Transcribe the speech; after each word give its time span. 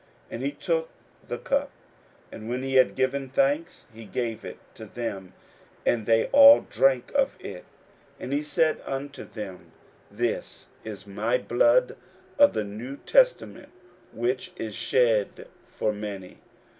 41:014:023 0.31 0.31
And 0.31 0.41
he 0.45 0.51
took 0.53 0.89
the 1.27 1.37
cup, 1.37 1.71
and 2.31 2.49
when 2.49 2.63
he 2.63 2.73
had 2.73 2.95
given 2.95 3.29
thanks, 3.29 3.85
he 3.93 4.05
gave 4.05 4.43
it 4.43 4.57
to 4.73 4.85
them: 4.87 5.33
and 5.85 6.07
they 6.07 6.25
all 6.31 6.61
drank 6.71 7.11
of 7.13 7.35
it. 7.39 7.65
41:014:024 8.19 8.21
And 8.21 8.33
he 8.33 8.41
said 8.41 8.81
unto 8.87 9.23
them, 9.25 9.71
This 10.09 10.65
is 10.83 11.05
my 11.05 11.37
blood 11.37 11.95
of 12.39 12.53
the 12.53 12.63
new 12.63 12.97
testament, 12.97 13.71
which 14.11 14.53
is 14.57 14.73
shed 14.73 15.47
for 15.67 15.93
many. 15.93 16.39